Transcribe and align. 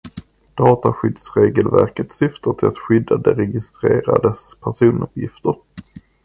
Dataskyddsregelverket 0.57 2.11
syftar 2.11 2.53
till 2.53 2.67
att 2.67 2.77
skydda 2.77 3.17
de 3.17 3.33
registrerades 3.33 4.55
personuppgifter. 4.55 5.55